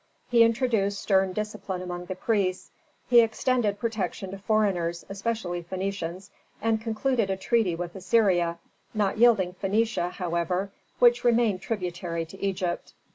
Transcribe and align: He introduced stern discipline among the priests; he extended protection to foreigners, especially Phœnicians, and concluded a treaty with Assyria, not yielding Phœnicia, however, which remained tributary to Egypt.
He 0.31 0.41
introduced 0.41 0.99
stern 0.99 1.31
discipline 1.31 1.83
among 1.83 2.05
the 2.05 2.15
priests; 2.15 2.71
he 3.07 3.21
extended 3.21 3.77
protection 3.77 4.31
to 4.31 4.39
foreigners, 4.39 5.05
especially 5.09 5.61
Phœnicians, 5.63 6.31
and 6.59 6.81
concluded 6.81 7.29
a 7.29 7.37
treaty 7.37 7.75
with 7.75 7.95
Assyria, 7.95 8.57
not 8.95 9.19
yielding 9.19 9.53
Phœnicia, 9.53 10.09
however, 10.13 10.71
which 10.97 11.23
remained 11.23 11.61
tributary 11.61 12.25
to 12.25 12.43
Egypt. 12.43 12.95